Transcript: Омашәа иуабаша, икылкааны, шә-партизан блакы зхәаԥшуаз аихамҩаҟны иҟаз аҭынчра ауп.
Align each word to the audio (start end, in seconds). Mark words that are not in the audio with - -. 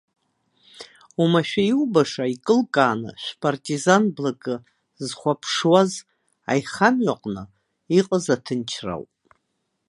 Омашәа 1.21 1.63
иуабаша, 1.71 2.25
икылкааны, 2.33 3.11
шә-партизан 3.23 4.03
блакы 4.15 4.55
зхәаԥшуаз 5.05 5.91
аихамҩаҟны 6.51 7.43
иҟаз 7.97 8.25
аҭынчра 8.35 8.93
ауп. 8.95 9.11